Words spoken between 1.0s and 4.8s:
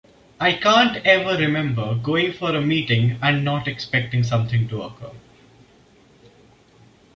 ever remember going for a meeting and not expecting something